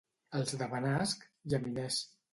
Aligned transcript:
Els 0.39 0.53
de 0.61 0.69
Benasc, 0.71 1.29
llaminers. 1.53 2.05